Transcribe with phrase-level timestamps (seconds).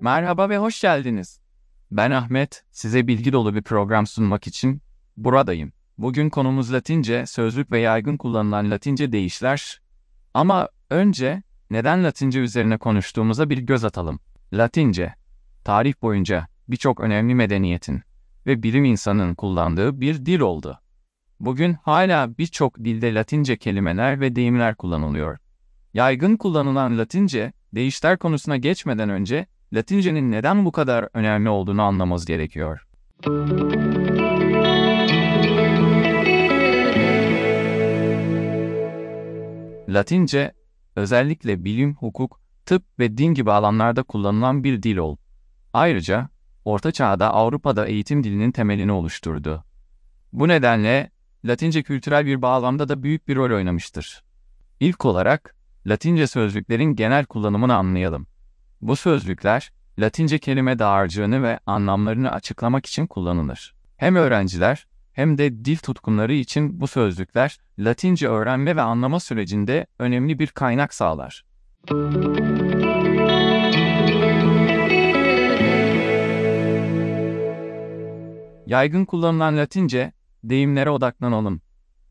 [0.00, 1.40] Merhaba ve hoş geldiniz.
[1.90, 4.82] Ben Ahmet, size bilgi dolu bir program sunmak için
[5.16, 5.72] buradayım.
[5.98, 9.80] Bugün konumuz Latince, sözlük ve yaygın kullanılan Latince deyişler.
[10.34, 14.20] Ama önce neden Latince üzerine konuştuğumuza bir göz atalım.
[14.52, 15.14] Latince,
[15.64, 18.02] tarih boyunca birçok önemli medeniyetin
[18.46, 20.78] ve bilim insanının kullandığı bir dil oldu.
[21.42, 25.38] Bugün hala birçok dilde Latince kelimeler ve deyimler kullanılıyor.
[25.94, 32.86] Yaygın kullanılan Latince, deyişler konusuna geçmeden önce Latince'nin neden bu kadar önemli olduğunu anlamamız gerekiyor.
[39.88, 40.52] Latince,
[40.96, 45.20] özellikle bilim, hukuk, tıp ve din gibi alanlarda kullanılan bir dil oldu.
[45.72, 46.28] Ayrıca,
[46.64, 49.64] Orta Çağ'da Avrupa'da eğitim dilinin temelini oluşturdu.
[50.32, 51.10] Bu nedenle
[51.44, 54.22] Latince kültürel bir bağlamda da büyük bir rol oynamıştır.
[54.80, 55.56] İlk olarak,
[55.86, 58.26] Latince sözcüklerin genel kullanımını anlayalım.
[58.80, 63.74] Bu sözcükler, Latince kelime dağarcığını ve anlamlarını açıklamak için kullanılır.
[63.96, 70.38] Hem öğrenciler hem de dil tutkunları için bu sözcükler Latince öğrenme ve anlama sürecinde önemli
[70.38, 71.44] bir kaynak sağlar.
[78.66, 80.12] Yaygın kullanılan Latince
[80.44, 81.60] deyimlere odaklanalım.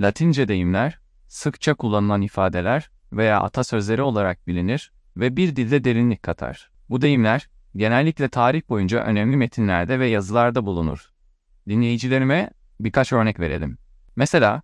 [0.00, 6.70] Latince deyimler sıkça kullanılan ifadeler veya atasözleri olarak bilinir ve bir dilde derinlik katar.
[6.88, 11.10] Bu deyimler genellikle tarih boyunca önemli metinlerde ve yazılarda bulunur.
[11.68, 13.78] Dinleyicilerime birkaç örnek verelim.
[14.16, 14.62] Mesela,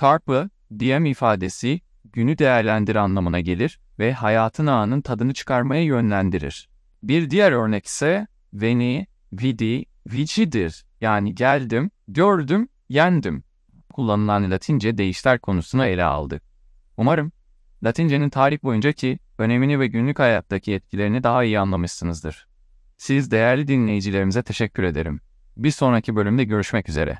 [0.00, 6.68] carpe diem ifadesi günü değerlendir anlamına gelir ve hayatın anın tadını çıkarmaya yönlendirir.
[7.02, 13.44] Bir diğer örnek ise veni, vidi, vicidir yani geldim, gördüm, yendim
[13.92, 16.42] kullanılan Latince deyişler konusunu ele aldık.
[16.96, 17.32] Umarım
[17.84, 22.46] Latince'nin tarih boyuncaki önemini ve günlük hayattaki etkilerini daha iyi anlamışsınızdır.
[22.96, 25.20] Siz değerli dinleyicilerimize teşekkür ederim.
[25.56, 27.18] Bir sonraki bölümde görüşmek üzere.